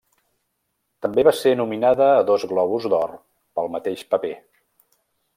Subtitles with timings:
[1.05, 3.13] També va ser nominada a dos Globus d'Or
[3.59, 4.33] pel mateix paper.